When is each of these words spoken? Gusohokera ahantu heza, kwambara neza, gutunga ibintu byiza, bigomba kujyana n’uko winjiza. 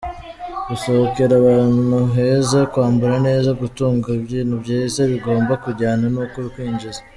Gusohokera 0.67 1.33
ahantu 1.41 1.97
heza, 2.15 2.59
kwambara 2.71 3.15
neza, 3.27 3.49
gutunga 3.61 4.07
ibintu 4.19 4.55
byiza, 4.63 4.99
bigomba 5.11 5.53
kujyana 5.63 6.05
n’uko 6.13 6.37
winjiza. 6.53 7.01